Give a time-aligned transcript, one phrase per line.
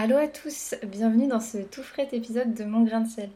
[0.00, 3.30] Allô à tous, bienvenue dans ce tout frais épisode de Mon Grain de sel,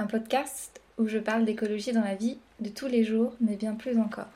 [0.00, 3.76] un podcast où je parle d'écologie dans la vie de tous les jours, mais bien
[3.76, 4.26] plus encore.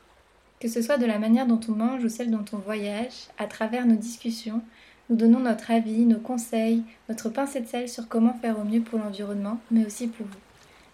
[0.60, 3.48] Que ce soit de la manière dont on mange ou celle dont on voyage, à
[3.48, 4.62] travers nos discussions,
[5.10, 8.82] nous donnons notre avis, nos conseils, notre pincée de sel sur comment faire au mieux
[8.82, 10.38] pour l'environnement, mais aussi pour vous.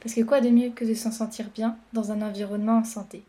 [0.01, 3.25] Parce que quoi de mieux que de s'en sentir bien dans un environnement en santé?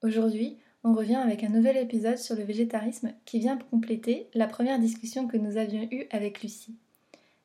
[0.00, 4.78] Aujourd'hui, on revient avec un nouvel épisode sur le végétarisme qui vient compléter la première
[4.78, 6.76] discussion que nous avions eue avec Lucie.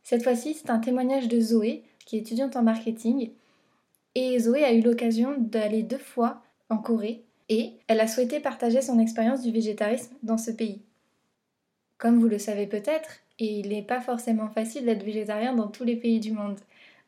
[0.03, 3.31] Cette fois-ci, c'est un témoignage de Zoé, qui est étudiante en marketing.
[4.15, 8.81] Et Zoé a eu l'occasion d'aller deux fois en Corée et elle a souhaité partager
[8.81, 10.81] son expérience du végétarisme dans ce pays.
[11.97, 15.95] Comme vous le savez peut-être, il n'est pas forcément facile d'être végétarien dans tous les
[15.95, 16.59] pays du monde.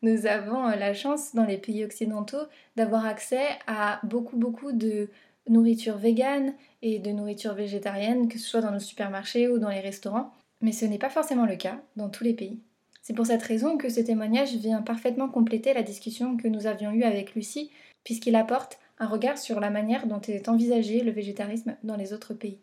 [0.01, 5.09] Nous avons la chance dans les pays occidentaux d'avoir accès à beaucoup beaucoup de
[5.49, 9.79] nourriture végane et de nourriture végétarienne, que ce soit dans nos supermarchés ou dans les
[9.79, 10.31] restaurants,
[10.61, 12.59] mais ce n'est pas forcément le cas dans tous les pays.
[13.01, 16.91] C'est pour cette raison que ce témoignage vient parfaitement compléter la discussion que nous avions
[16.91, 17.71] eue avec Lucie,
[18.03, 22.35] puisqu'il apporte un regard sur la manière dont est envisagé le végétarisme dans les autres
[22.35, 22.59] pays.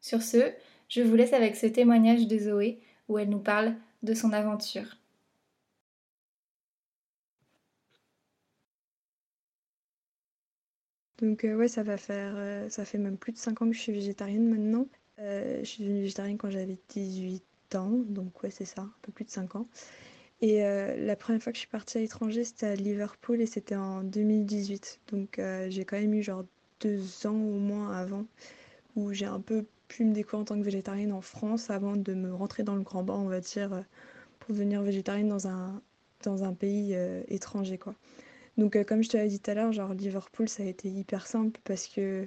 [0.00, 0.52] Sur ce,
[0.88, 4.96] je vous laisse avec ce témoignage de Zoé où elle nous parle de son aventure.
[11.18, 13.72] Donc euh, ouais, ça va faire, euh, ça fait même plus de 5 ans que
[13.74, 14.86] je suis végétarienne maintenant.
[15.18, 17.42] Euh, je suis devenue végétarienne quand j'avais 18
[17.74, 19.66] ans, donc ouais, c'est ça, un peu plus de 5 ans.
[20.42, 23.74] Et la première fois que je suis partie à l'étranger, c'était à Liverpool et c'était
[23.74, 25.00] en 2018.
[25.10, 26.44] Donc j'ai quand même eu genre
[26.80, 28.26] deux ans au moins avant
[28.96, 32.12] où j'ai un peu pu me découvrir en tant que végétarienne en France avant de
[32.12, 33.82] me rentrer dans le grand bain, on va dire,
[34.40, 35.80] pour devenir végétarienne dans un,
[36.22, 36.94] dans un pays
[37.28, 37.94] étranger, quoi.
[38.56, 40.88] Donc, euh, comme je te l'ai dit tout à l'heure, genre Liverpool, ça a été
[40.88, 42.26] hyper simple parce que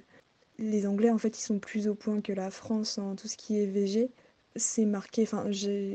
[0.60, 3.38] les Anglais, en fait, ils sont plus au point que la France en tout ce
[3.38, 4.12] qui est végé.
[4.56, 5.50] C'est marqué, enfin,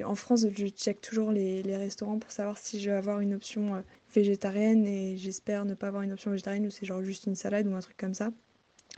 [0.05, 3.77] en France, je check toujours les, restaurants pour savoir si je vais avoir une option
[3.77, 3.81] euh,
[4.15, 7.67] végétarienne et j'espère ne pas avoir une option végétarienne ou c'est genre juste une salade
[7.67, 8.31] ou un truc comme ça.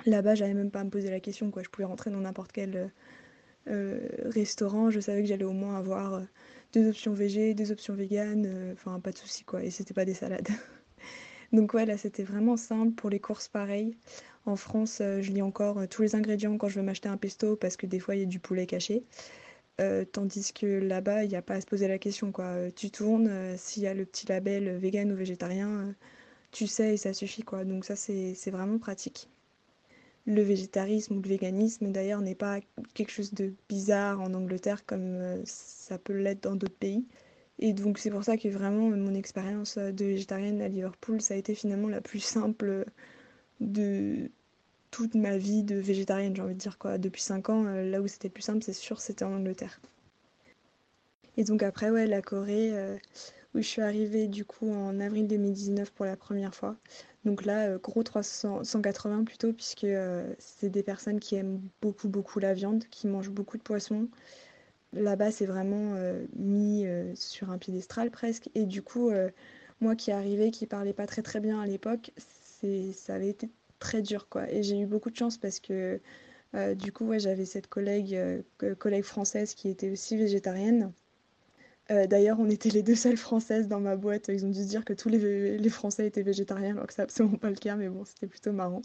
[0.06, 1.62] Là-bas, j'avais même pas à me poser la question, quoi.
[1.62, 2.92] Je pouvais rentrer dans n'importe quel
[3.68, 6.22] euh, restaurant, je savais que j'allais au moins avoir
[6.74, 9.64] deux options végé, deux options véganes, enfin, pas de souci, quoi.
[9.64, 10.48] Et c'était pas des salades.
[11.52, 12.92] Donc ouais, là c'était vraiment simple.
[12.92, 13.96] Pour les courses, pareil.
[14.46, 17.16] En France, euh, je lis encore euh, tous les ingrédients quand je veux m'acheter un
[17.16, 19.04] pesto parce que des fois il y a du poulet caché.
[19.80, 22.32] Euh, tandis que là-bas, il n'y a pas à se poser la question.
[22.32, 22.70] Quoi.
[22.72, 25.94] Tu tournes, s'il y a le petit label vegan ou végétarien,
[26.52, 27.42] tu sais et ça suffit.
[27.42, 27.64] Quoi.
[27.64, 29.28] Donc ça, c'est vraiment pratique.
[30.26, 32.60] Le végétarisme ou le véganisme, d'ailleurs, n'est pas
[32.94, 37.04] quelque chose de bizarre en Angleterre comme ça peut l'être dans d'autres pays.
[37.58, 41.36] Et donc c'est pour ça que vraiment mon expérience de végétarienne à Liverpool, ça a
[41.36, 42.84] été finalement la plus simple
[43.60, 44.30] de
[44.90, 46.98] toute ma vie de végétarienne, j'ai envie de dire quoi.
[46.98, 49.80] Depuis 5 ans, euh, là où c'était plus simple, c'est sûr, c'était en Angleterre.
[51.36, 52.96] Et donc après, ouais, la Corée, euh,
[53.54, 56.76] où je suis arrivée du coup en avril 2019 pour la première fois.
[57.24, 59.86] Donc là, euh, gros 380 plutôt, puisque
[60.38, 64.08] c'est des personnes qui aiment beaucoup, beaucoup la viande, qui mangent beaucoup de poissons,
[64.96, 68.48] là-bas, c'est vraiment euh, mis euh, sur un piédestal presque.
[68.54, 69.30] Et du coup, euh,
[69.80, 74.02] moi qui arrivais, qui parlais pas très très bien à l'époque, ça avait été très
[74.02, 74.50] dur quoi.
[74.50, 76.00] Et j'ai eu beaucoup de chance parce que
[76.74, 78.18] du coup, ouais, j'avais cette collègue,
[78.78, 80.90] collègue française qui était aussi végétarienne.
[81.90, 84.28] D'ailleurs, on était les deux seules françaises dans ma boîte.
[84.28, 87.02] Ils ont dû se dire que tous les, les Français étaient végétariens, alors que c'est
[87.02, 88.80] absolument pas le cas, mais bon, c'était plutôt marrant.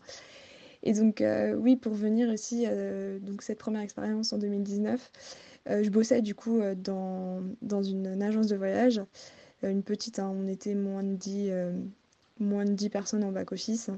[0.84, 1.24] Et donc,
[1.56, 2.66] oui, pour venir ici,
[3.22, 8.22] donc cette première expérience en 2019, euh, je bossais du coup euh, dans, dans une,
[8.22, 9.02] agence de voyage,
[9.64, 11.52] euh, une petite, hein, on était moins de 10,
[12.40, 13.90] moins de 10 personnes en back-office.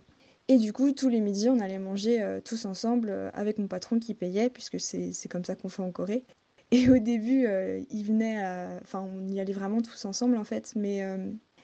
[0.50, 4.13] Et du coup, tous les midis, on allait manger tous ensemble avec mon patron qui
[4.13, 6.25] payait, puisque c'est comme ça qu'on fait en Corée.
[6.72, 7.47] Et au début,
[7.90, 8.44] il venait,
[8.81, 11.02] enfin, on y allait vraiment tous ensemble en fait, mais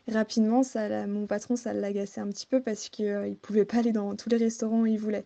[0.07, 3.91] rapidement, ça, mon patron, ça l'agaçait un petit peu parce qu'il ne pouvait pas aller
[3.91, 5.25] dans tous les restaurants où il voulait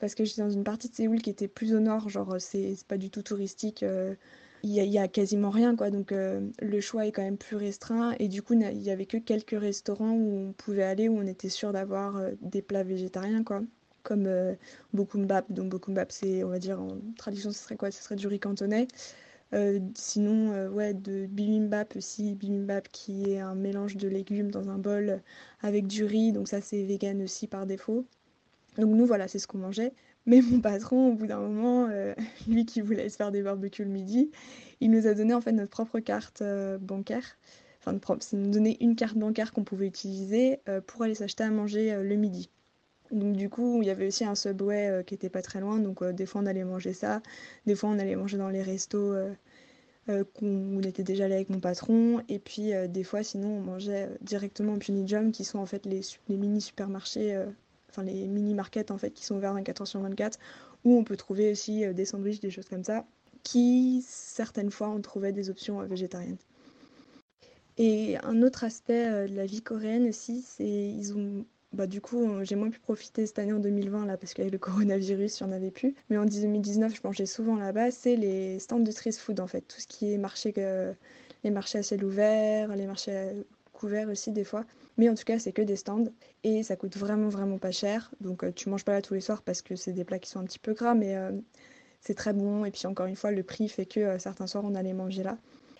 [0.00, 2.74] parce que j'étais dans une partie de Séoul qui était plus au nord, genre c'est
[2.88, 4.14] pas du tout touristique, euh,
[4.62, 8.14] il y, a quasiment rien quoi, donc euh, le choix est quand même plus restreint.
[8.18, 11.26] Et du coup il y avait que quelques restaurants où on pouvait aller où on
[11.26, 13.62] était sûr d'avoir euh, des plats végétariens quoi,
[14.02, 14.28] comme
[14.94, 18.26] bokumbap, donc bokumbap c'est on va dire en traduction ce serait quoi, ce serait du
[18.26, 18.88] riz cantonais.
[19.94, 25.22] sinon, ouais, de bibimbap aussi, bibimbap qui est un mélange de légumes dans un bol
[25.62, 28.06] avec du riz, donc ça c'est vegan aussi par défaut.
[28.78, 29.92] Donc nous, voilà, c'est ce qu'on mangeait.
[30.26, 32.14] Mais mon patron, au bout d'un moment, euh,
[32.48, 34.30] lui qui voulait se faire des barbecues le midi,
[34.80, 37.38] il nous a donné en fait notre propre carte euh, bancaire.
[37.80, 37.98] Enfin,
[38.32, 42.02] il nous donnait une carte bancaire qu'on pouvait utiliser euh, pour aller s'acheter à manger
[42.02, 42.50] le midi.
[43.10, 46.04] Donc du coup, il y avait aussi un Subway qui était pas très loin, donc
[46.04, 47.22] des fois on allait manger ça,
[47.66, 49.16] des fois on allait manger dans les restos
[50.06, 52.22] qu'on était déjà allé avec mon patron.
[52.28, 56.02] Et puis des fois, sinon, on mangeait directement au Punijum, qui sont en fait les
[56.28, 57.36] mini supermarchés,
[57.90, 60.38] enfin les mini markets en fait, qui sont ouverts 24 h sur 24,
[60.84, 63.04] où on peut trouver aussi des sandwichs, des choses comme ça,
[63.42, 66.38] qui certaines fois on trouvait des options végétariennes.
[67.78, 72.28] Et un autre aspect de la vie coréenne aussi, c'est ils ont bah, du coup,
[72.28, 75.44] euh, j'ai moins pu profiter cette année en 2020 là parce qu'avec le coronavirus, il
[75.46, 75.94] n'y en avait plus.
[76.08, 77.90] Mais en 2019, je mangeais souvent là-bas.
[77.90, 79.62] C'est les stands de street food en fait.
[79.62, 80.52] Tout ce qui est marché,
[81.44, 84.64] les marchés à ciel ouvert, les marchés couverts aussi des fois.
[84.96, 86.04] Mais en tout cas, c'est que des stands
[86.44, 88.10] et ça coûte vraiment vraiment pas cher.
[88.20, 90.30] Donc euh, tu manges pas là tous les soirs parce que c'est des plats qui
[90.30, 91.32] sont un petit peu gras, mais euh,
[92.00, 92.64] c'est très bon.
[92.64, 95.38] Et puis encore une fois, le prix fait que certains soirs on allait manger là.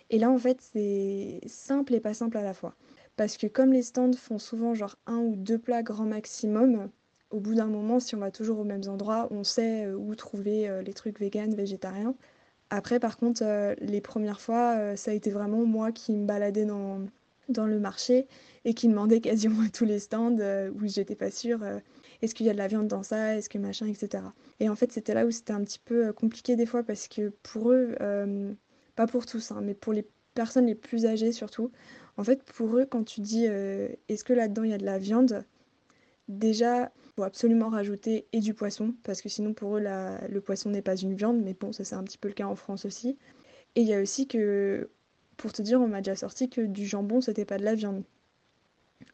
[0.09, 2.75] Et là, en fait, c'est simple et pas simple à la fois.
[3.15, 6.89] Parce que comme les stands font souvent genre un ou deux plats grand maximum,
[7.31, 10.15] au bout d'un moment, si on va toujours aux mêmes endroits, on sait euh, où
[10.15, 12.15] trouver euh, les trucs vegan, végétariens.
[12.69, 16.65] Après, par contre, euh, les premières fois, ça a été vraiment moi qui me baladais
[16.65, 17.01] dans,
[17.51, 18.27] dans le marché
[18.65, 20.37] et qui demandais quasiment à tous les stands
[20.75, 21.59] où j'étais pas sûre
[22.21, 24.23] est-ce qu'il y a de la viande dans ça, est-ce que machin, etc.
[24.59, 27.29] Et en fait, c'était là où c'était un petit peu compliqué des fois parce que
[27.41, 27.95] pour eux,
[28.95, 31.71] pas pour tous, hein, mais pour les personnes les plus âgées surtout,
[32.17, 34.85] en fait, pour eux, quand tu dis euh, est-ce que là-dedans il y a de
[34.85, 35.45] la viande,
[36.27, 40.69] déjà, il faut absolument rajouter et du poisson, parce que sinon pour eux, le poisson
[40.69, 42.85] n'est pas une viande, mais bon, ça c'est un petit peu le cas en France
[42.85, 43.17] aussi.
[43.75, 44.89] Et il y a aussi que,
[45.41, 48.03] pour te dire, on m'a déjà sorti que du jambon, c'était pas de la viande.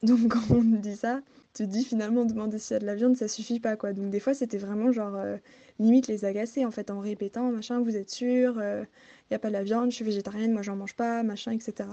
[0.04, 1.22] Donc quand on dit ça,
[1.54, 3.94] tu te dis finalement demander s'il y a de la viande, ça suffit pas quoi.
[3.94, 5.38] Donc des fois c'était vraiment genre euh,
[5.80, 8.84] limite les agacer en fait en répétant machin, vous êtes sûr, il euh,
[9.32, 11.90] n'y a pas de la viande, je suis végétarienne, moi j'en mange pas, machin, etc.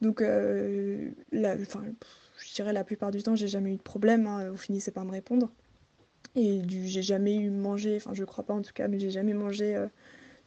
[0.00, 4.26] Donc, euh, je dirais la plupart du temps, j'ai jamais eu de problème.
[4.26, 5.50] Hein, vous finissez par me répondre.
[6.36, 9.34] Et j'ai jamais eu mangé, enfin, je crois pas en tout cas, mais j'ai jamais
[9.34, 9.76] mangé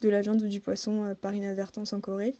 [0.02, 2.36] de la viande ou du poisson par inadvertance en Corée.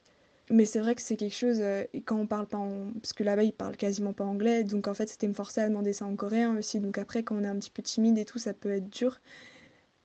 [0.50, 2.66] Mais c'est vrai que c'est quelque chose, et quand on parle pas.
[3.02, 5.68] Parce que là-bas, ils parlent quasiment pas anglais, donc en fait, c'était me forcer à
[5.68, 6.80] demander ça en coréen aussi.
[6.80, 9.20] Donc après, quand on est un petit peu timide et tout, ça peut être dur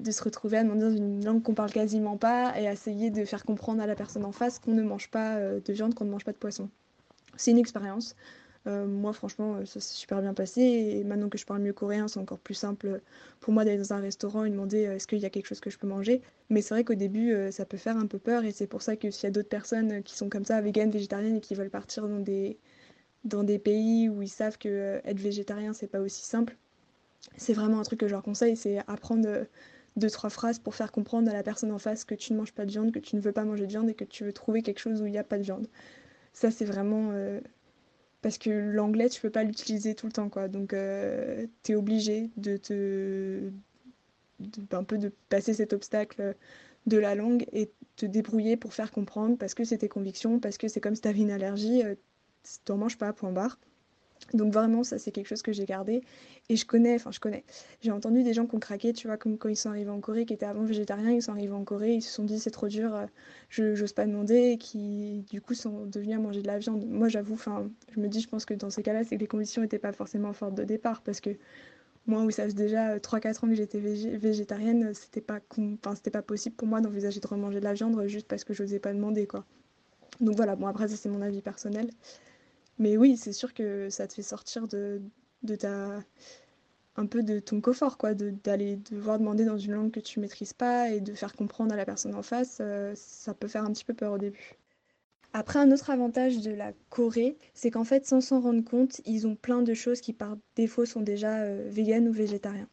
[0.00, 3.24] de se retrouver à demander dans une langue qu'on parle quasiment pas et essayer de
[3.24, 6.10] faire comprendre à la personne en face qu'on ne mange pas de viande, qu'on ne
[6.10, 6.68] mange pas de poisson
[7.36, 8.14] c'est une expérience.
[8.66, 10.60] Euh, moi, franchement, ça s'est super bien passé.
[10.60, 13.00] Et maintenant que je parle mieux coréen, c'est encore plus simple
[13.40, 15.60] pour moi d'aller dans un restaurant et demander euh, est-ce qu'il y a quelque chose
[15.60, 16.22] que je peux manger.
[16.50, 18.44] Mais c'est vrai qu'au début, euh, ça peut faire un peu peur.
[18.44, 20.90] Et c'est pour ça que s'il y a d'autres personnes qui sont comme ça, véganes,
[20.90, 22.58] végétariennes, et qui veulent partir dans des,
[23.24, 26.56] dans des pays où ils savent que être végétarien, c'est pas aussi simple,
[27.36, 29.46] c'est vraiment un truc que je leur conseille c'est apprendre
[29.96, 32.52] deux, trois phrases pour faire comprendre à la personne en face que tu ne manges
[32.52, 34.32] pas de viande, que tu ne veux pas manger de viande et que tu veux
[34.32, 35.68] trouver quelque chose où il n'y a pas de viande.
[36.32, 37.10] Ça, c'est vraiment.
[37.12, 37.40] Euh,
[38.22, 40.48] parce que l'anglais, tu peux pas l'utiliser tout le temps, quoi.
[40.48, 43.50] Donc, euh, tu es obligé de te.
[44.40, 46.34] de passer cet obstacle
[46.86, 50.58] de la langue et te débrouiller pour faire comprendre parce que c'est tes convictions, parce
[50.58, 51.94] que c'est comme si tu avais une allergie, euh,
[52.44, 53.58] tu n'en manges pas, point barre.
[54.34, 56.02] Donc vraiment, ça c'est quelque chose que j'ai gardé.
[56.48, 57.44] Et je connais, enfin je connais,
[57.80, 60.00] j'ai entendu des gens qui ont craqué, tu vois, comme quand ils sont arrivés en
[60.00, 62.50] Corée, qui étaient avant végétariens, ils sont arrivés en Corée, ils se sont dit c'est
[62.50, 63.06] trop dur, euh,
[63.48, 66.84] je j'ose pas demander, et qui du coup sont devenus à manger de la viande.
[66.86, 69.26] Moi j'avoue, enfin je me dis, je pense que dans ces cas-là, c'est que les
[69.26, 71.30] conditions n'étaient pas forcément fortes de départ, parce que
[72.06, 75.40] moi où ça faisait déjà 3-4 ans que j'étais végétarienne, c'était pas,
[76.12, 78.80] pas possible pour moi d'envisager de remanger de la viande juste parce que je n'osais
[78.80, 79.44] pas demander quoi.
[80.20, 81.91] Donc voilà, bon après ça c'est mon avis personnel.
[82.79, 85.02] Mais oui, c'est sûr que ça te fait sortir de,
[85.43, 86.00] de ta
[86.96, 90.52] un peu de ton confort quoi d'aller devoir demander dans une langue que tu maîtrises
[90.52, 93.72] pas et de faire comprendre à la personne en face euh, ça peut faire un
[93.72, 94.55] petit peu peur au début.
[95.32, 99.26] Après un autre avantage de la Corée c'est qu'en fait sans s'en rendre compte ils
[99.26, 102.69] ont plein de choses qui par défaut sont déjà euh, véganes ou végétariens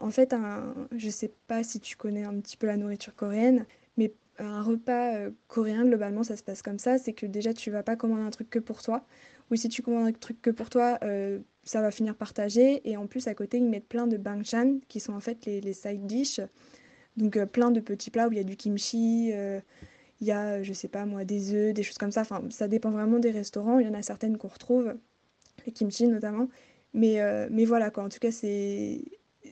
[0.00, 3.66] en fait un, je sais pas si tu connais un petit peu la nourriture coréenne
[3.96, 7.70] mais un repas euh, coréen globalement ça se passe comme ça c'est que déjà tu
[7.70, 9.04] vas pas commander un truc que pour toi
[9.50, 12.80] ou si tu commandes un truc que pour toi, euh, ça va finir partagé.
[12.88, 15.74] Et en plus, à côté, ils mettent plein de banchan, qui sont en fait les,
[15.74, 16.40] side dishes.
[17.18, 20.62] Donc euh, plein de petits plats où il y a du kimchi, il y a,
[20.62, 22.22] je sais pas moi, des œufs, des choses comme ça.
[22.22, 23.78] Enfin, ça dépend vraiment des restaurants.
[23.78, 24.94] Il y en a certaines qu'on retrouve,
[25.66, 26.48] les kimchi notamment.
[26.94, 27.18] Mais,
[27.50, 28.04] mais voilà, quoi.
[28.04, 29.02] En tout cas, c'est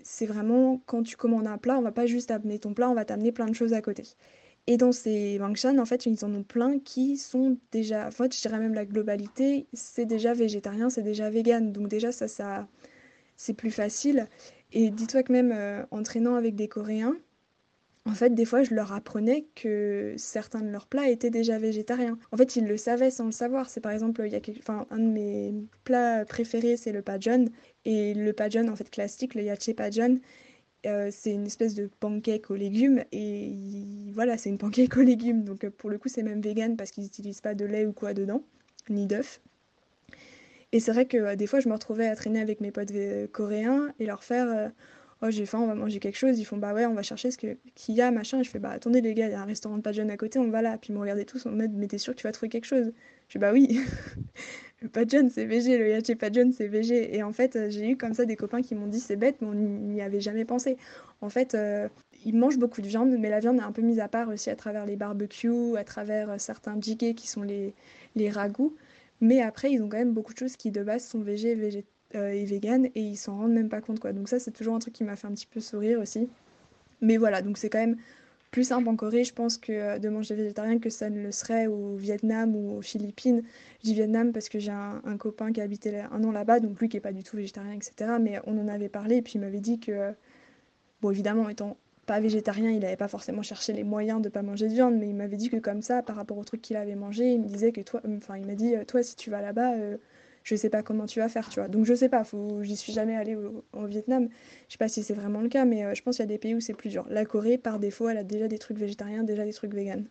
[0.04, 2.94] c'est vraiment quand tu commandes un plat, on va pas juste amener ton plat, on
[2.94, 4.04] va t'amener plein de choses à côté.
[4.69, 8.35] Et dans ces Wangshan, en fait, ils en ont plein qui sont déjà, en fait,
[8.35, 11.73] je dirais même la globalité, c'est déjà végétarien, c'est déjà vegan.
[11.73, 12.69] Donc déjà, ça, ça
[13.37, 14.28] c'est plus facile.
[14.73, 17.16] Et dis-toi que même euh, en traînant avec des Coréens,
[18.04, 22.19] en fait, des fois, je leur apprenais que certains de leurs plats étaient déjà végétariens.
[22.33, 23.71] En fait, ils le savaient sans le savoir.
[23.71, 25.54] C'est par exemple, il y a enfin, un de mes
[25.85, 27.47] plats préférés, c'est le pajon.
[27.85, 30.21] Et le pajon, en fait, classique, le yache pajon,
[30.86, 33.54] euh, c'est une espèce de pancake aux légumes et
[34.12, 35.44] voilà, c'est une pancake aux légumes.
[35.44, 38.14] Donc pour le coup, c'est même vegan parce qu'ils n'utilisent pas de lait ou quoi
[38.14, 38.42] dedans,
[38.88, 39.40] ni d'œufs.
[40.72, 42.92] Et c'est vrai que des fois, je me retrouvais à traîner avec mes potes
[43.32, 44.72] coréens et leur faire
[45.22, 46.38] oh j'ai faim, on va manger quelque chose.
[46.38, 47.58] Ils font bah ouais, on va chercher ce qu'il
[47.88, 48.40] y a, machin.
[48.40, 50.16] Et je fais bah attendez les gars, il y a un restaurant de pas à
[50.16, 50.76] côté, on va là.
[50.78, 52.66] Puis ils me regardaient tous en mode mais t'es sûr que tu vas trouver quelque
[52.66, 52.92] chose?
[53.28, 53.80] Je fais bah oui,
[54.82, 57.14] le pas de c'est VG, le yaché pas de c'est VG.
[57.14, 59.48] Et en fait, j'ai eu comme ça des copains qui m'ont dit c'est bête, mais
[59.48, 60.76] on n'y avait jamais pensé.
[61.20, 61.88] En fait, euh,
[62.24, 64.50] ils mangent beaucoup de viande, mais la viande est un peu mise à part aussi
[64.50, 67.74] à travers les barbecues, à travers euh, certains jjigae qui sont les,
[68.16, 68.76] les ragoûts.
[69.20, 71.84] Mais après, ils ont quand même beaucoup de choses qui de base sont végé, végé
[72.14, 74.12] euh, et vegan et ils s'en rendent même pas compte quoi.
[74.12, 76.28] Donc ça c'est toujours un truc qui m'a fait un petit peu sourire aussi.
[77.00, 77.96] Mais voilà, donc c'est quand même
[78.52, 81.32] plus simple en Corée, je pense, que euh, de manger végétarien que ça ne le
[81.32, 83.42] serait au Vietnam ou aux Philippines.
[83.80, 86.78] Je dis Vietnam parce que j'ai un, copain qui a habité un an là-bas, donc
[86.78, 88.12] lui qui est pas du tout végétarien, etc.
[88.21, 90.12] Mais on en avait parlé et puis il m'avait dit que,
[91.00, 94.68] bon évidemment étant pas végétarien, il n'avait pas forcément cherché les moyens de pas manger
[94.68, 96.97] de viande, mais il m'avait dit que comme ça, par rapport au truc qu'il avait
[96.97, 99.75] mangé, il me disait que toi, enfin il m'a dit, toi si tu vas là-bas,
[100.42, 101.68] je sais pas comment tu vas faire, tu vois.
[101.68, 102.25] Donc je sais pas,
[102.62, 104.28] j'y suis jamais allée au, Vietnam.
[104.68, 106.28] Je sais pas si c'est vraiment le cas, mais euh, je pense qu'il y a
[106.28, 107.06] des pays où c'est plus dur.
[107.08, 110.06] La Corée, par défaut, elle a déjà des trucs végétariens, déjà des trucs véganes.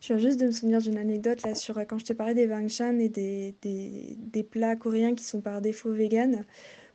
[0.00, 2.34] Je viens juste de me souvenir d'une anecdote là sur euh, quand je te parlais
[2.34, 6.44] des chan et des, des, plats coréens qui sont par défaut véganes.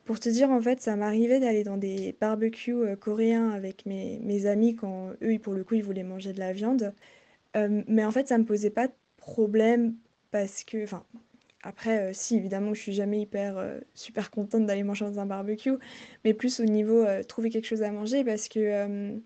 [0.06, 4.20] Pour te dire, en fait, ça m'arrivait d'aller dans des barbecues euh, coréens avec mes,
[4.20, 6.94] mes, amis quand eux, pour le coup, ils voulaient manger de la viande.
[7.56, 9.96] mais en fait, ça me posait pas de problème
[10.32, 11.06] parce que, enfin,
[11.64, 15.26] après, euh, si, évidemment, je suis jamais hyper euh, super contente d'aller manger dans un
[15.26, 15.74] barbecue,
[16.26, 19.20] mais plus au niveau euh, trouver quelque chose à manger parce que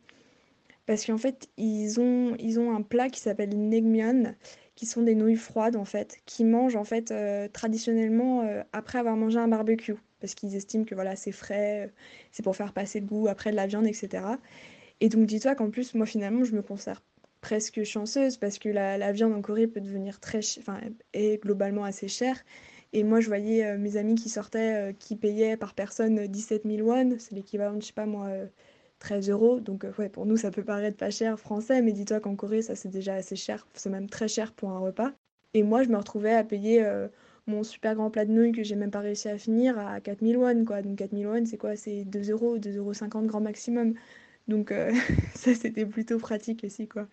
[0.85, 4.35] parce qu'en fait, ils ont, ils ont un plat qui s'appelle negmyeon,
[4.75, 7.11] qui sont des nouilles froides en fait, qui mangent en fait
[7.53, 11.91] traditionnellement après avoir mangé un barbecue, parce qu'ils estiment que voilà, c'est frais,
[12.31, 14.25] c'est pour faire passer le goût après de la viande, etc.
[15.01, 17.01] Et donc dis-toi qu'en plus, moi finalement, je me conserve
[17.45, 20.79] presque chanceuse parce que la, viande en Corée peut devenir très, enfin,
[21.13, 22.43] est globalement assez chère.
[22.91, 26.63] Et moi, je voyais euh, mes amis qui sortaient, euh, qui payaient par personne 17
[26.65, 28.31] 000 won, c'est l'équivalent je sais pas moi,
[28.97, 29.59] 13 euh, euros.
[29.59, 32.75] Donc, ouais, pour nous, ça peut paraître pas cher français, mais dis-toi qu'en Corée, ça
[32.75, 35.11] c'est déjà assez cher, c'est même très cher pour un repas.
[35.53, 36.83] Et moi, je me retrouvais à payer
[37.45, 40.37] mon super grand plat de nouilles que j'ai même pas réussi à finir à 4000
[40.37, 40.81] won, quoi.
[40.81, 41.75] Donc 4000 won, c'est quoi?
[41.75, 43.93] C'est 2 euros, 2,50 euros grand maximum.
[44.47, 44.73] Donc
[45.35, 47.07] ça, c'était plutôt pratique aussi, quoi.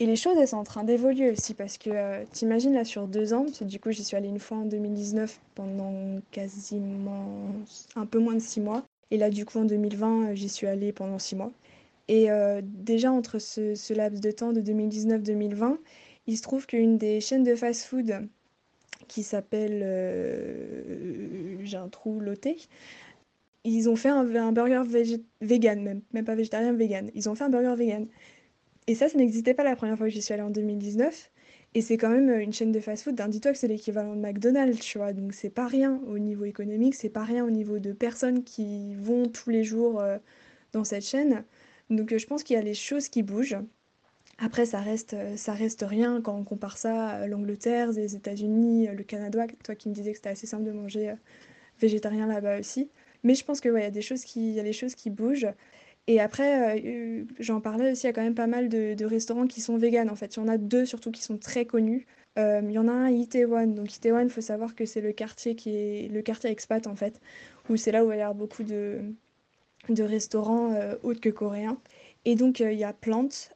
[0.00, 3.06] Et les choses, elles sont en train d'évoluer aussi parce que euh, t'imagines là sur
[3.06, 7.50] deux ans, parce du coup j'y suis allée une fois en 2019 pendant quasiment
[7.96, 8.82] un peu moins de six mois.
[9.10, 11.52] Et là du coup en 2020 euh, j'y suis allée pendant six mois.
[12.08, 15.76] Et euh, déjà entre ce, laps de temps de 2019-2020,
[16.26, 18.26] il se trouve qu'une des chaînes de fast-food
[19.06, 19.80] qui s'appelle,
[21.62, 22.56] j'ai un trou loté,
[23.64, 24.82] ils ont fait un, un burger
[25.40, 27.10] vegan même, même pas végétarien, vegan.
[27.14, 28.06] Ils ont fait un burger vegan.
[28.90, 31.30] Et ça, ça n'existait pas la première fois que j'y suis allée en 2019.
[31.74, 33.14] Et c'est quand même euh, une chaîne de fast-food.
[33.28, 35.12] Dis-toi que c'est l'équivalent de McDonald's, tu vois.
[35.12, 38.96] Donc c'est pas rien au niveau économique, c'est pas rien au niveau de personnes qui
[38.96, 40.18] vont tous les jours euh,
[40.72, 41.44] dans cette chaîne.
[41.88, 43.58] Donc euh, je pense qu'il y a les choses qui bougent.
[44.38, 49.04] Après, ça reste, ça reste rien quand on compare ça à l'Angleterre, les États-Unis, le
[49.04, 49.46] Canada.
[49.62, 51.14] Toi qui me disais que c'était assez simple de manger
[51.80, 52.90] végétarien là-bas aussi.
[53.22, 54.00] Mais je pense que ouais, y a des
[54.36, 55.48] y a des choses qui bougent.
[56.10, 59.46] Et après, euh, j'en parlais aussi, il y a quand même pas mal de, restaurants
[59.46, 60.34] qui sont véganes en fait.
[60.34, 62.04] Il y en a deux surtout qui sont très connus.
[62.36, 63.68] Euh, il y en a un à Itaewon.
[63.68, 66.96] Donc Itaewon, il faut savoir que c'est le quartier qui est le quartier expat en
[66.96, 67.20] fait,
[67.68, 69.02] où c'est là où il y a beaucoup de,
[69.88, 71.78] de restaurants euh, autres que coréens.
[72.24, 73.52] Et donc il y a Plante,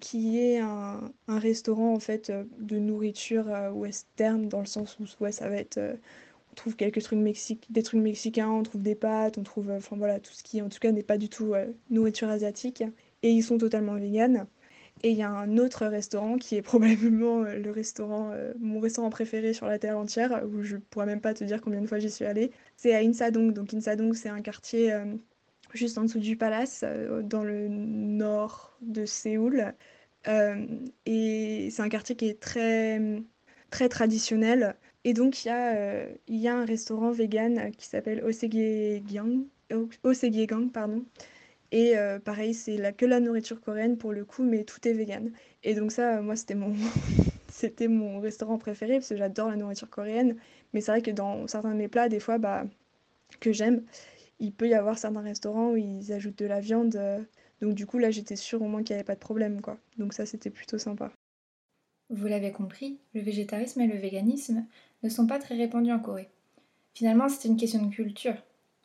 [0.00, 5.48] qui est un, un, restaurant en fait de nourriture western dans le sens où ça
[5.48, 5.78] va être
[6.56, 9.96] trouve quelques trucs mexicains, des trucs mexicains, on trouve des pâtes, on trouve, euh, enfin
[9.96, 12.82] voilà, tout ce qui en tout cas n'est pas du tout euh, nourriture asiatique.
[13.22, 14.46] Et ils sont totalement véganes.
[15.02, 19.10] Et il y a un autre restaurant qui est probablement euh, le restaurant, mon restaurant
[19.10, 21.98] préféré sur la terre entière, où je pourrais même pas te dire combien de fois
[21.98, 22.50] j'y suis allée.
[22.76, 23.52] C'est à Insadong.
[23.52, 24.94] Donc Insadong, c'est un quartier
[25.74, 26.84] juste en dessous du palace,
[27.24, 29.74] dans le nord de Séoul.
[31.06, 33.22] et c'est un quartier qui est très,
[33.70, 34.76] très traditionnel.
[35.06, 39.44] Et donc, il y, a, euh, il y a un restaurant vegan qui s'appelle Osegyegang.
[40.02, 41.04] Osegyegang, pardon.
[41.70, 44.92] Et euh, pareil, c'est la, que la nourriture coréenne pour le coup, mais tout est
[44.94, 45.30] vegan.
[45.62, 46.74] Et donc ça, moi, c'était mon,
[47.48, 50.38] c'était mon restaurant préféré parce que j'adore la nourriture coréenne.
[50.72, 52.64] Mais c'est vrai que dans certains de mes plats, des fois, bah,
[53.38, 53.84] que j'aime,
[54.40, 56.96] il peut y avoir certains restaurants où ils ajoutent de la viande.
[56.96, 57.22] Euh.
[57.60, 59.78] donc du coup, là, j'étais sûre au moins qu'il n'y avait pas de problème, quoi.
[59.98, 61.12] Donc ça, c'était plutôt sympa.
[62.08, 64.64] Vous l'avez compris, le végétarisme et le véganisme
[65.02, 66.28] ne sont pas très répandus en Corée.
[66.94, 68.36] Finalement, c'est une question de culture.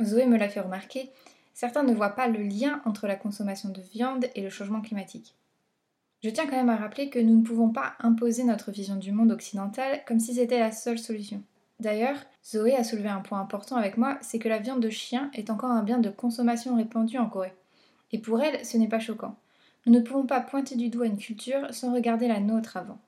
[0.04, 1.12] Zoé me l'a fait remarquer,
[1.54, 5.36] certains ne voient pas le lien entre la consommation de viande et le changement climatique.
[6.24, 9.12] Je tiens quand même à rappeler que nous ne pouvons pas imposer notre vision du
[9.12, 11.44] monde occidental comme si c'était la seule solution.
[11.80, 15.30] D'ailleurs, Zoé a soulevé un point important avec moi, c'est que la viande de chien
[15.34, 17.54] est encore un bien de consommation répandu en Corée.
[18.12, 19.36] Et pour elle, ce n'est pas choquant.
[19.86, 23.00] Nous ne pouvons pas pointer du doigt une culture sans regarder la nôtre avant.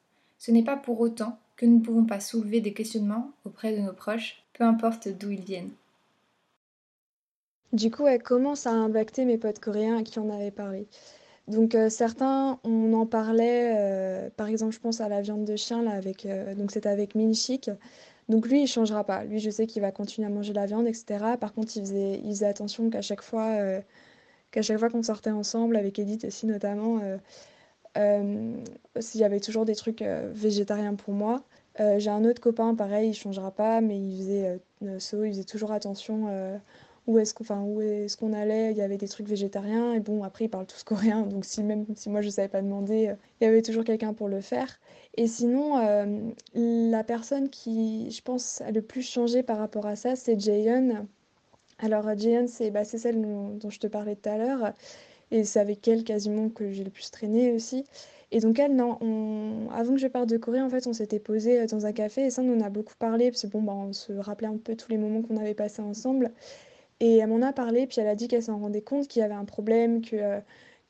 [0.45, 3.79] Ce n'est pas pour autant que nous ne pouvons pas soulever des questionnements auprès de
[3.79, 5.69] nos proches, peu importe d'où ils viennent.
[7.71, 10.85] Du coup, comment ça a impacté mes potes coréens à qui on avait parlé?
[11.47, 15.55] Donc euh, certains, on en parlait, euh, par exemple, je pense à la viande de
[15.55, 17.71] chien, là, avec, euh, donc c'était avec Minchik.
[18.27, 19.23] Donc lui, il changera pas.
[19.23, 21.37] Lui, je sais qu'il va continuer à manger la viande, etc.
[21.39, 23.57] Par contre, il faisait, il faisait attention qu'à chaque fois,
[24.51, 26.99] qu'à chaque fois qu'on sortait ensemble, avec Edith aussi notamment,
[27.95, 31.43] s'il y avait toujours des trucs végétariens pour moi.
[31.97, 34.59] j'ai un autre copain, pareil, il changera pas, mais il faisait,
[34.99, 36.59] faisait toujours attention
[37.07, 37.33] où est-ce
[38.17, 39.93] qu'on est allait, il y avait des trucs végétariens.
[39.93, 42.47] Et bon, après, ils parlent tous coréens, donc si même si moi je ne savais
[42.47, 44.79] pas demander, euh, il y avait toujours quelqu'un pour le faire.
[45.15, 49.95] Et sinon, euh, la personne qui, je pense, a le plus changé par rapport à
[49.95, 51.07] ça, c'est Jaeyeon.
[51.79, 54.73] Alors, Jaeyeon, c'est bah, celle dont, je te parlais tout à l'heure.
[55.33, 57.85] Et c'est avec elle quasiment que j'ai le plus traîné aussi.
[58.31, 58.99] Et donc elle, non,
[59.71, 62.25] avant que je parte de Corée, en fait, on s'était posé euh, dans un café
[62.25, 64.57] et ça, on en a beaucoup parlé, parce que bon, bah, on se rappelait un
[64.57, 66.31] peu tous les moments qu'on avait passés ensemble.
[66.99, 69.23] Et elle m'en a parlé, puis elle a dit qu'elle s'en rendait compte qu'il y
[69.23, 70.39] avait un problème, que, euh,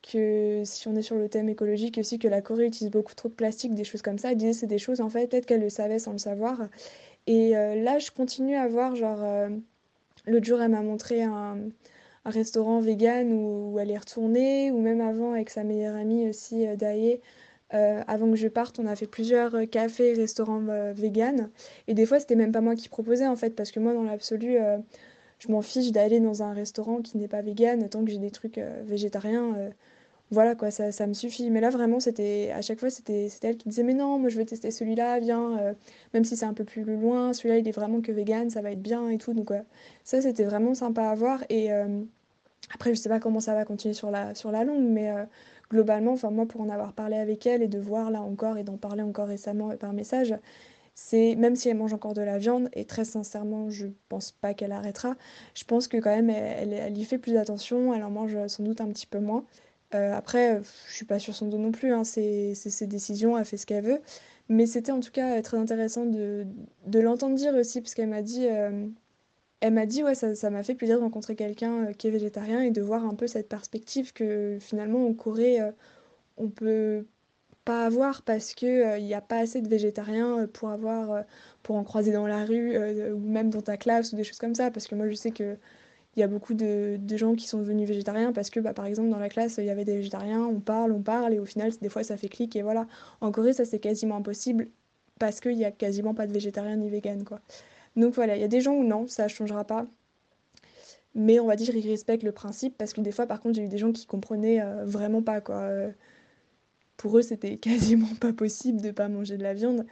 [0.01, 3.29] que si on est sur le thème écologique aussi, que la Corée utilise beaucoup trop
[3.29, 4.31] de plastique, des choses comme ça.
[4.31, 6.67] Elle disait c'est des choses, en fait, peut-être qu'elle le savait sans le savoir.
[7.27, 9.19] Et euh, là, je continue à voir, genre,
[10.25, 11.57] l'autre jour, elle m'a montré un,
[12.25, 16.65] un restaurant vegan où, elle est retournée, ou même avant avec sa meilleure amie aussi,
[16.77, 17.20] Dae.
[17.72, 20.62] avant que je parte, on a fait plusieurs cafés, restaurants
[20.94, 21.50] vegan.
[21.88, 24.03] Et des fois, c'était même pas moi qui proposais en fait, parce que moi, dans
[24.03, 24.58] l'absolu,
[25.44, 28.32] je m'en fiche d'aller dans un restaurant qui n'est pas vegan tant que j'ai des
[28.32, 29.56] trucs euh, végétariens.
[29.58, 29.70] Euh,
[30.32, 31.50] voilà quoi, ça, ça, me suffit.
[31.51, 34.38] Mais là vraiment, c'était à chaque fois, c'était elle qui disait mais non, moi je
[34.38, 35.74] veux tester celui-là, viens, euh,
[36.13, 38.71] même si c'est un peu plus loin, celui-là il est vraiment que vegan, ça va
[38.71, 39.34] être bien et tout.
[39.34, 39.52] Donc
[40.04, 41.43] ça c'était vraiment sympa à voir.
[41.50, 41.69] Et
[42.73, 45.12] après, je sais pas comment ça va continuer sur la, sur la longue, mais
[45.69, 48.63] globalement, enfin moi pour en avoir parlé avec elle et de voir là encore et
[48.63, 50.36] d'en parler encore récemment par message,
[50.95, 54.54] c'est même si elle mange encore de la viande, et très sincèrement, je pense pas
[54.54, 55.15] qu'elle arrêtera,
[55.56, 58.63] je pense que quand même, elle, elle, y fait plus attention, elle en mange sans
[58.63, 59.45] doute un petit peu moins.
[59.95, 63.45] Euh, après, je suis pas sur son dos non plus, hein, c'est ses décisions, elle
[63.45, 64.02] fait ce qu'elle veut.
[64.49, 66.45] Mais c'était en tout cas très intéressant de,
[66.88, 68.88] de l'entendre dire aussi, parce qu'elle m'a dit, euh,
[69.63, 72.62] elle m'a dit, ouais, ça m'a fait plaisir de rencontrer quelqu'un euh, qui est végétarien
[72.62, 75.60] et de voir un peu cette perspective que finalement en Corée,
[76.38, 77.06] on peut
[77.65, 81.21] pas avoir parce que euh, n'y a pas assez de végétariens euh, pour avoir euh,
[81.63, 82.78] pour en croiser dans la rue
[83.13, 84.71] ou même dans ta classe ou des choses comme ça.
[84.71, 85.58] Parce que moi je sais que
[86.15, 89.10] il y a beaucoup de, gens qui sont devenus végétariens parce que bah, par exemple
[89.10, 91.71] dans la classe il y avait des végétariens on parle on parle et au final
[91.82, 92.88] des fois ça fait clic et voilà.
[93.21, 94.69] En Corée ça c'est quasiment impossible
[95.19, 97.39] parce qu'il y a quasiment pas de végétariens ni véganes quoi
[97.95, 99.86] donc voilà il y a des gens où non ça changera pas
[101.15, 103.63] mais on va dire ils respectent le principe parce que des fois par contre j'ai
[103.63, 105.69] eu des gens qui comprenaient vraiment pas quoi
[106.97, 109.86] pour eux, c'était quasiment pas possible de pas manger de la viande.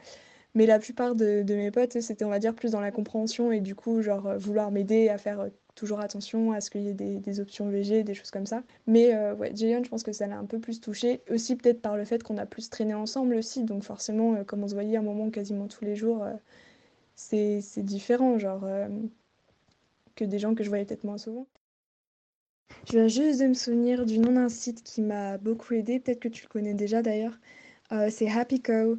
[0.54, 3.60] Mais la plupart de, mes potes, c'était, on va dire, plus dans la compréhension et
[3.60, 6.88] du coup, genre, euh, vouloir m'aider à faire euh, toujours attention à ce qu'il y
[6.88, 8.62] ait des, options végé, des choses comme ça.
[8.86, 11.22] Mais euh, je pense que ça l'a un peu plus touché.
[11.30, 13.64] Aussi, peut-être par le fait qu'on a plus traîné ensemble aussi.
[13.64, 16.26] Donc, forcément, comme on se voyait un moment quasiment tous les jours,
[17.30, 18.66] c'est différent, genre,
[20.16, 21.46] que des gens que je voyais peut-être moins souvent.
[22.86, 26.20] Je viens juste de me souvenir du nom d'un site qui m'a beaucoup aidé, peut-être
[26.20, 27.38] que tu le connais déjà d'ailleurs.
[27.92, 28.98] Euh, c'est Happy Cow.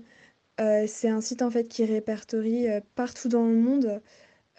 [0.61, 4.01] Euh, c'est un site en fait qui répertorie euh, partout dans le monde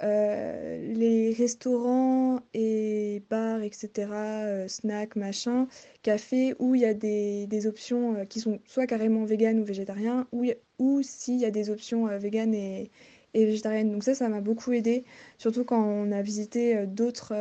[0.03, 5.69] les restaurants et bars, etc., snacks, machin,
[6.03, 10.45] cafés, où il y a des, options qui sont soit carrément véganes ou végétariens, ou,
[10.79, 12.91] ou s'il y a des options véganes et,
[13.35, 13.93] et végétariennes.
[13.93, 15.05] Donc ça, ça m'a beaucoup aidé,
[15.39, 17.35] surtout quand on a visité d'autres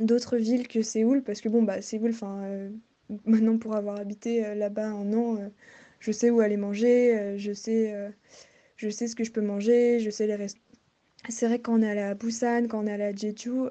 [0.00, 2.70] d'autres villes que Séoul, parce que bon, bah, Séoul, enfin, euh,
[3.26, 5.48] maintenant pour avoir habité euh, là-bas un an, euh,
[6.00, 8.12] je sais où aller manger, je sais,
[8.76, 10.58] je sais ce que je peux manger, je sais les restes.
[11.28, 13.68] C'est vrai que quand on est allé à Busan, quand on est allé à Jeju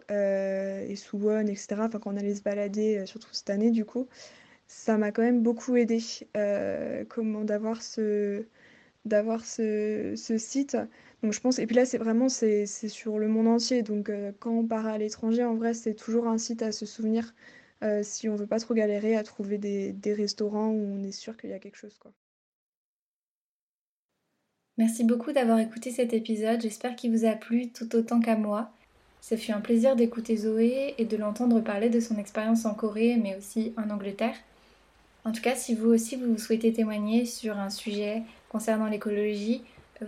[0.90, 4.08] et Suwon, etc., enfin quand on allait se balader, surtout cette année du coup,
[4.68, 6.00] ça m'a quand même beaucoup aidé
[7.10, 8.46] comment d'avoir ce,
[9.06, 10.78] d'avoir ce, ce site.
[11.24, 13.84] Donc je pense, et puis là c'est vraiment c'est sur le monde entier.
[13.84, 16.86] Donc euh, quand on part à l'étranger, en vrai c'est toujours un site à se
[16.86, 17.34] souvenir
[17.84, 21.12] euh, si on veut pas trop galérer à trouver des, des restaurants où on est
[21.12, 22.12] sûr qu'il y a quelque chose quoi.
[24.78, 28.72] Merci beaucoup d'avoir écouté cet épisode, j'espère qu'il vous a plu tout autant qu'à moi.
[29.22, 33.18] Ce fut un plaisir d'écouter Zoé et de l'entendre parler de son expérience en Corée,
[33.22, 34.36] mais aussi en Angleterre.
[35.24, 39.64] En tout cas, si vous aussi vous souhaitez témoigner sur un sujet concernant l'écologie,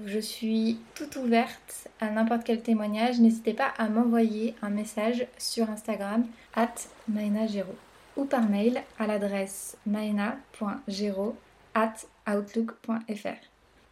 [0.05, 3.21] je suis toute ouverte à n'importe quel témoignage.
[3.21, 6.75] N'hésitez pas à m'envoyer un message sur Instagram at
[8.17, 11.35] ou par mail à l'adresse maena.gero
[11.73, 11.93] at
[12.27, 13.39] outlook.fr.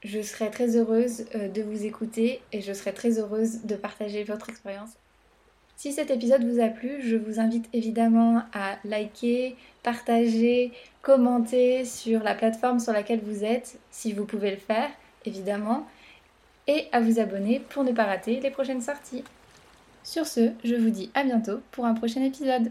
[0.03, 4.23] Je serai très heureuse euh, de vous écouter et je serai très heureuse de partager
[4.23, 4.91] votre expérience.
[5.81, 12.21] Si cet épisode vous a plu, je vous invite évidemment à liker, partager, commenter sur
[12.21, 14.91] la plateforme sur laquelle vous êtes, si vous pouvez le faire,
[15.25, 15.87] évidemment,
[16.67, 19.23] et à vous abonner pour ne pas rater les prochaines sorties.
[20.03, 22.69] Sur ce, je vous dis à bientôt pour un prochain épisode.